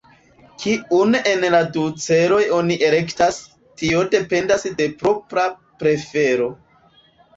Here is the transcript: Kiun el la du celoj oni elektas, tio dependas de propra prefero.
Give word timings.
Kiun 0.61 1.17
el 1.31 1.43
la 1.55 1.59
du 1.75 1.83
celoj 2.05 2.39
oni 2.61 2.77
elektas, 2.87 3.37
tio 3.83 4.01
dependas 4.17 4.67
de 4.81 4.89
propra 5.03 5.45
prefero. 5.85 6.49